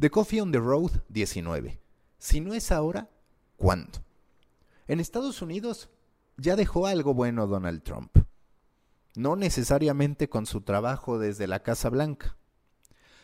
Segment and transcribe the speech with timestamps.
[0.00, 1.80] The Coffee on the Road 19.
[2.18, 3.10] Si no es ahora,
[3.56, 3.98] ¿cuándo?
[4.86, 5.90] En Estados Unidos
[6.36, 8.16] ya dejó algo bueno Donald Trump.
[9.16, 12.36] No necesariamente con su trabajo desde la Casa Blanca.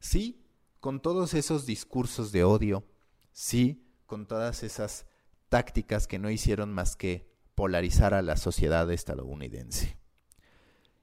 [0.00, 0.44] Sí,
[0.80, 2.84] con todos esos discursos de odio.
[3.30, 5.06] Sí, con todas esas
[5.48, 9.98] tácticas que no hicieron más que polarizar a la sociedad estadounidense.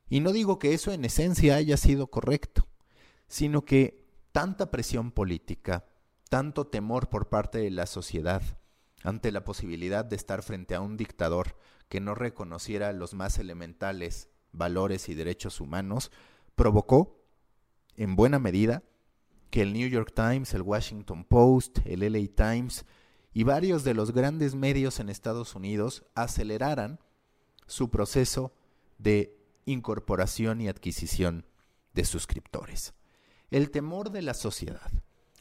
[0.10, 2.68] Y no digo que eso en esencia haya sido correcto,
[3.30, 4.03] sino que
[4.34, 5.86] tanta presión política,
[6.28, 8.42] tanto temor por parte de la sociedad
[9.04, 11.56] ante la posibilidad de estar frente a un dictador
[11.88, 16.12] que no reconociera los más elementales valores y derechos humanos,
[16.56, 17.24] provocó,
[17.96, 18.84] en buena medida,
[19.52, 22.86] que el New York Times, el Washington Post, el LA Times
[23.34, 27.00] y varios de los grandes medios en Estados Unidos aceleraran
[27.68, 28.52] su proceso
[28.98, 31.46] de incorporación y adquisición
[31.94, 32.94] de suscriptores.
[33.54, 34.92] El temor de la sociedad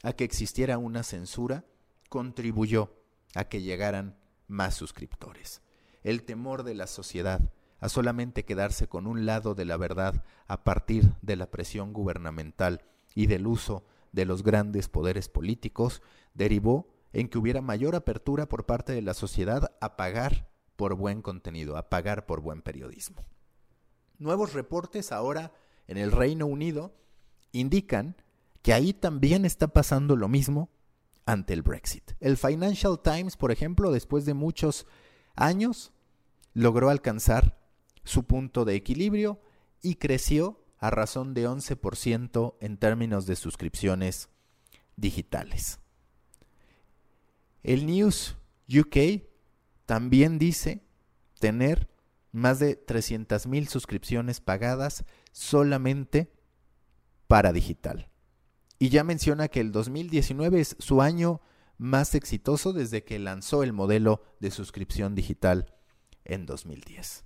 [0.03, 1.65] a que existiera una censura
[2.09, 2.93] contribuyó
[3.33, 5.63] a que llegaran más suscriptores.
[6.03, 7.41] El temor de la sociedad
[7.79, 12.83] a solamente quedarse con un lado de la verdad a partir de la presión gubernamental
[13.15, 16.03] y del uso de los grandes poderes políticos
[16.35, 21.23] derivó en que hubiera mayor apertura por parte de la sociedad a pagar por buen
[21.23, 23.25] contenido, a pagar por buen periodismo.
[24.19, 25.51] Nuevos reportes ahora
[25.87, 26.93] en el Reino Unido
[27.53, 28.17] indican
[28.61, 30.69] que ahí también está pasando lo mismo
[31.25, 32.11] ante el Brexit.
[32.19, 34.85] El Financial Times, por ejemplo, después de muchos
[35.35, 35.93] años,
[36.53, 37.57] logró alcanzar
[38.03, 39.39] su punto de equilibrio
[39.81, 44.29] y creció a razón de 11% en términos de suscripciones
[44.97, 45.79] digitales.
[47.63, 48.35] El News
[48.67, 49.23] UK
[49.85, 50.83] también dice
[51.39, 51.89] tener
[52.31, 56.33] más de 300.000 suscripciones pagadas solamente
[57.27, 58.09] para digital.
[58.79, 61.41] Y ya menciona que el 2019 es su año
[61.77, 65.73] más exitoso desde que lanzó el modelo de suscripción digital
[66.25, 67.25] en 2010.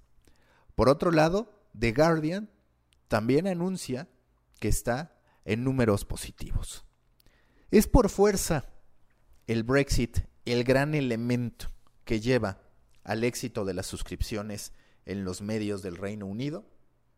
[0.75, 2.49] Por otro lado, The Guardian
[3.07, 4.07] también anuncia
[4.59, 5.15] que está
[5.45, 6.85] en números positivos.
[7.71, 8.65] Es por fuerza
[9.47, 11.71] el Brexit el gran elemento
[12.05, 12.61] que lleva
[13.03, 14.73] al éxito de las suscripciones
[15.05, 16.65] en los medios del Reino Unido?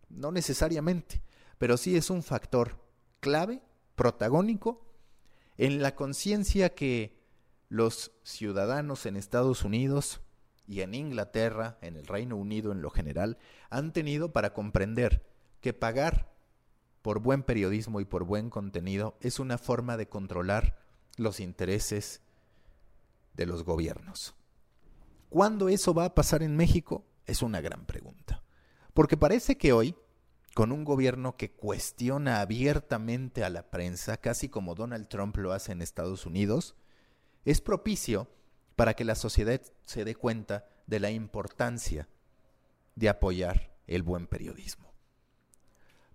[0.09, 1.21] No necesariamente
[1.59, 2.83] pero sí es un factor
[3.19, 3.61] clave,
[3.95, 4.87] protagónico,
[5.57, 7.19] en la conciencia que
[7.67, 10.21] los ciudadanos en Estados Unidos
[10.65, 13.37] y en Inglaterra, en el Reino Unido en lo general,
[13.69, 15.25] han tenido para comprender
[15.61, 16.33] que pagar
[17.01, 20.79] por buen periodismo y por buen contenido es una forma de controlar
[21.17, 22.21] los intereses
[23.33, 24.33] de los gobiernos.
[25.29, 27.05] ¿Cuándo eso va a pasar en México?
[27.25, 28.43] Es una gran pregunta.
[28.93, 29.95] Porque parece que hoy
[30.59, 35.71] con un gobierno que cuestiona abiertamente a la prensa, casi como Donald Trump lo hace
[35.71, 36.75] en Estados Unidos,
[37.45, 38.29] es propicio
[38.75, 42.09] para que la sociedad se dé cuenta de la importancia
[42.95, 44.91] de apoyar el buen periodismo.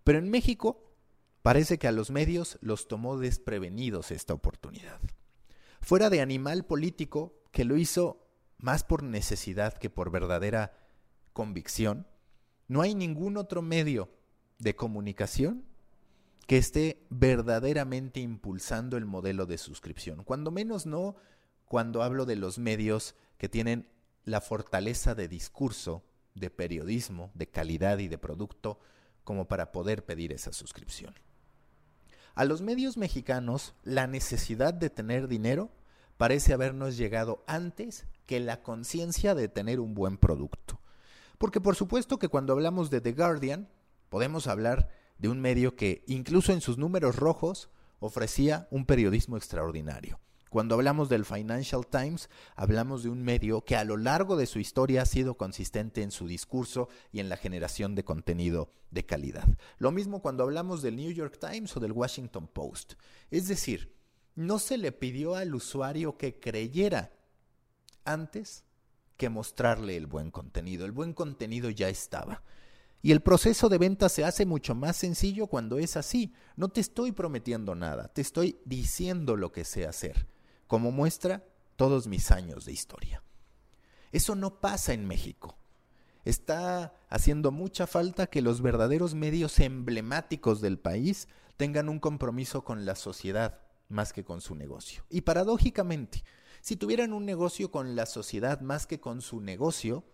[0.04, 0.92] Pero en México
[1.40, 5.00] parece que a los medios los tomó desprevenidos esta oportunidad.
[5.80, 8.28] Fuera de animal político que lo hizo
[8.58, 10.76] más por necesidad que por verdadera
[11.32, 12.06] convicción,
[12.68, 14.10] no hay ningún otro medio
[14.58, 15.64] de comunicación
[16.46, 20.24] que esté verdaderamente impulsando el modelo de suscripción.
[20.24, 21.16] Cuando menos no
[21.66, 23.88] cuando hablo de los medios que tienen
[24.24, 26.04] la fortaleza de discurso,
[26.34, 28.78] de periodismo, de calidad y de producto
[29.22, 31.14] como para poder pedir esa suscripción.
[32.34, 35.70] A los medios mexicanos la necesidad de tener dinero
[36.16, 40.80] parece habernos llegado antes que la conciencia de tener un buen producto.
[41.38, 43.68] Porque por supuesto que cuando hablamos de The Guardian,
[44.14, 47.68] Podemos hablar de un medio que, incluso en sus números rojos,
[47.98, 50.20] ofrecía un periodismo extraordinario.
[50.50, 54.60] Cuando hablamos del Financial Times, hablamos de un medio que a lo largo de su
[54.60, 59.48] historia ha sido consistente en su discurso y en la generación de contenido de calidad.
[59.78, 62.92] Lo mismo cuando hablamos del New York Times o del Washington Post.
[63.32, 63.96] Es decir,
[64.36, 67.10] no se le pidió al usuario que creyera
[68.04, 68.62] antes
[69.16, 70.86] que mostrarle el buen contenido.
[70.86, 72.44] El buen contenido ya estaba.
[73.04, 76.32] Y el proceso de venta se hace mucho más sencillo cuando es así.
[76.56, 80.26] No te estoy prometiendo nada, te estoy diciendo lo que sé hacer,
[80.66, 81.44] como muestra
[81.76, 83.22] todos mis años de historia.
[84.10, 85.58] Eso no pasa en México.
[86.24, 91.28] Está haciendo mucha falta que los verdaderos medios emblemáticos del país
[91.58, 93.60] tengan un compromiso con la sociedad
[93.90, 95.04] más que con su negocio.
[95.10, 96.24] Y paradójicamente,
[96.62, 100.04] si tuvieran un negocio con la sociedad más que con su negocio,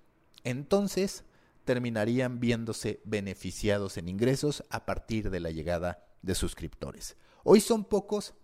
[0.42, 1.22] entonces
[1.64, 7.16] terminarían viéndose beneficiados en ingresos a partir de la llegada de suscriptores.
[7.44, 8.34] Hoy son pocos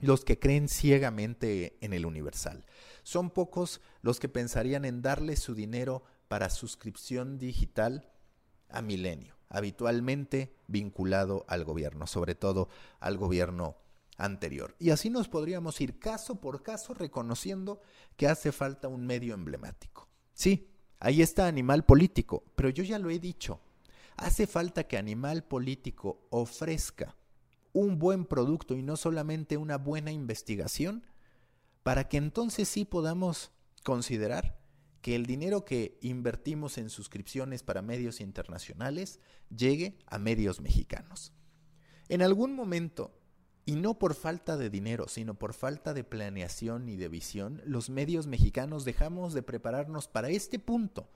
[0.00, 2.64] los que creen ciegamente en el universal.
[3.02, 8.10] Son pocos los que pensarían en darle su dinero para suscripción digital
[8.68, 12.68] a Milenio, habitualmente vinculado al gobierno, sobre todo
[13.00, 13.76] al gobierno
[14.16, 14.76] anterior.
[14.78, 17.80] Y así nos podríamos ir caso por caso reconociendo
[18.16, 20.08] que hace falta un medio emblemático.
[20.32, 20.70] Sí,
[21.00, 23.58] Ahí está Animal Político, pero yo ya lo he dicho,
[24.16, 27.16] hace falta que Animal Político ofrezca
[27.72, 31.06] un buen producto y no solamente una buena investigación,
[31.82, 33.50] para que entonces sí podamos
[33.82, 34.60] considerar
[35.00, 41.32] que el dinero que invertimos en suscripciones para medios internacionales llegue a medios mexicanos.
[42.10, 43.18] En algún momento
[43.64, 47.90] y no por falta de dinero, sino por falta de planeación y de visión, los
[47.90, 51.08] medios mexicanos dejamos de prepararnos para este punto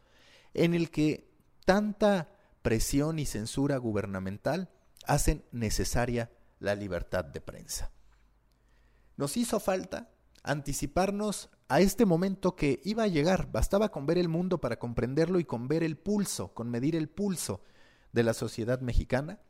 [0.52, 1.30] en el que
[1.64, 2.30] tanta
[2.62, 4.70] presión y censura gubernamental
[5.06, 6.30] hacen necesaria
[6.60, 7.90] la libertad de prensa.
[9.16, 10.10] Nos hizo falta
[10.42, 13.50] anticiparnos a este momento que iba a llegar.
[13.50, 17.08] Bastaba con ver el mundo para comprenderlo y con ver el pulso, con medir el
[17.08, 17.62] pulso
[18.12, 19.40] de la sociedad mexicana,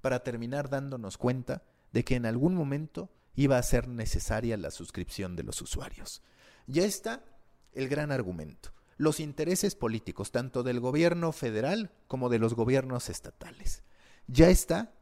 [0.00, 1.62] para terminar dándonos cuenta
[1.98, 6.22] de que en algún momento iba a ser necesaria la suscripción de los usuarios.
[6.68, 7.24] Ya está
[7.72, 13.82] el gran argumento, los intereses políticos, tanto del gobierno federal como de los gobiernos estatales.
[14.28, 14.94] Ya está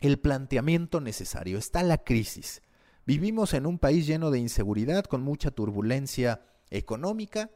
[0.00, 2.62] el planteamiento necesario, está la crisis.
[3.04, 7.50] Vivimos en un país lleno de inseguridad, con mucha turbulencia económica,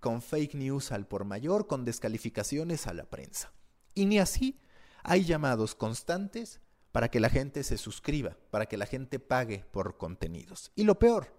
[0.00, 3.52] con fake news al por mayor, con descalificaciones a la prensa.
[3.94, 4.58] Y ni así
[5.04, 6.60] hay llamados constantes
[6.92, 10.72] para que la gente se suscriba, para que la gente pague por contenidos.
[10.74, 11.32] Y lo peor,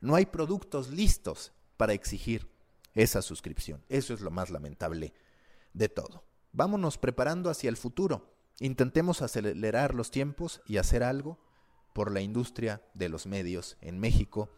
[0.00, 2.48] no hay productos listos para exigir
[2.94, 3.82] esa suscripción.
[3.88, 5.14] Eso es lo más lamentable
[5.72, 6.24] de todo.
[6.52, 8.34] Vámonos preparando hacia el futuro.
[8.58, 11.38] Intentemos acelerar los tiempos y hacer algo
[11.94, 14.50] por la industria de los medios en México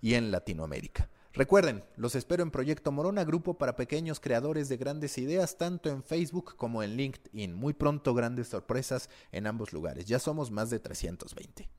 [0.00, 1.10] y en Latinoamérica.
[1.32, 6.02] Recuerden, los espero en Proyecto Morona, grupo para pequeños creadores de grandes ideas, tanto en
[6.02, 7.54] Facebook como en LinkedIn.
[7.54, 10.06] Muy pronto grandes sorpresas en ambos lugares.
[10.06, 11.70] Ya somos más de 320.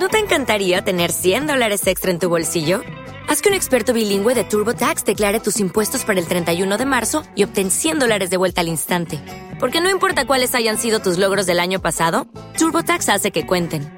[0.00, 2.80] ¿No te encantaría tener 100 dólares extra en tu bolsillo?
[3.28, 7.22] Haz que un experto bilingüe de TurboTax declare tus impuestos para el 31 de marzo
[7.34, 9.20] y obtén 100 dólares de vuelta al instante.
[9.60, 12.26] Porque no importa cuáles hayan sido tus logros del año pasado,
[12.56, 13.97] TurboTax hace que cuenten